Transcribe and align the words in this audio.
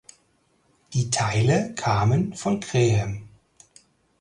Die 0.93 1.11
Teile 1.11 1.75
kamen 1.75 2.33
von 2.33 2.59
Graham. 2.59 3.27